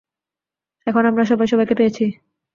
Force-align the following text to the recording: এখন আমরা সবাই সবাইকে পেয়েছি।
এখন 0.87 1.03
আমরা 1.05 1.23
সবাই 1.25 1.47
সবাইকে 1.47 1.75
পেয়েছি। 1.75 2.05